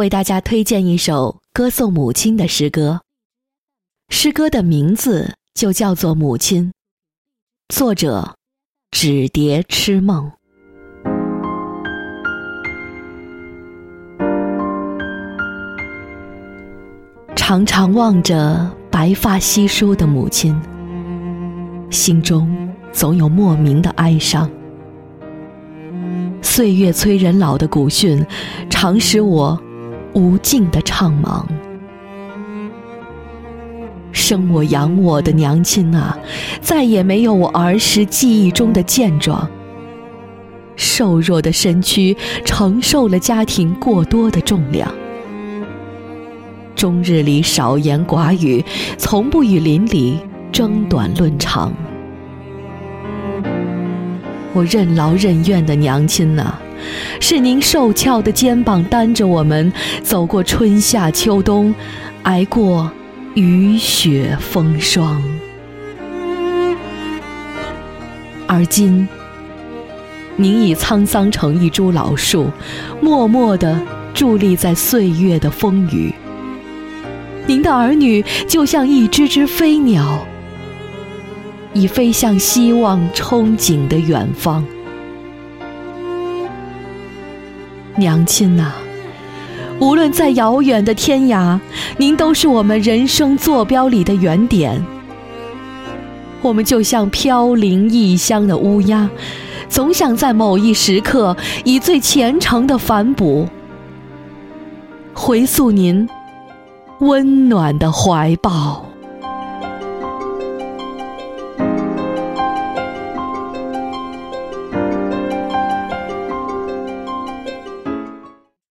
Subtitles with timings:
[0.00, 3.02] 为大家推荐一首歌颂母亲的诗歌。
[4.08, 6.68] 诗歌的名字就叫做《母亲》，
[7.68, 8.34] 作者
[8.90, 10.32] 纸蝶痴梦。
[17.36, 20.58] 常常望着白发稀疏的母亲，
[21.90, 24.50] 心中总有莫名的哀伤。
[26.40, 28.24] 岁月催人老的古训，
[28.70, 29.62] 常使我。
[30.14, 31.44] 无尽的怅惘，
[34.12, 36.18] 生我养我的娘亲啊，
[36.60, 39.48] 再也没有我儿时记忆中的健壮。
[40.76, 44.92] 瘦弱的身躯承受了家庭过多的重量，
[46.74, 48.64] 终日里少言寡语，
[48.96, 50.18] 从不与邻里
[50.50, 51.72] 争短论长。
[54.52, 56.58] 我任劳任怨的娘亲呐。
[57.20, 59.70] 是您瘦翘的肩膀担着我们
[60.02, 61.74] 走过春夏秋冬，
[62.22, 62.90] 挨过
[63.34, 65.22] 雨雪风霜。
[68.46, 69.06] 而今，
[70.36, 72.50] 您已沧桑成一株老树，
[73.00, 73.80] 默默地
[74.14, 76.12] 伫立在岁月的风雨。
[77.46, 80.26] 您的儿女就像一只只飞鸟，
[81.72, 84.64] 已飞向希望憧憬的远方。
[87.96, 88.72] 娘亲呐，
[89.78, 91.58] 无论在遥远的天涯，
[91.96, 94.82] 您都是我们人生坐标里的原点。
[96.42, 99.10] 我们就像飘零异乡的乌鸦，
[99.68, 103.46] 总想在某一时刻，以最虔诚的反哺，
[105.12, 106.08] 回溯您
[107.00, 108.89] 温暖的怀抱。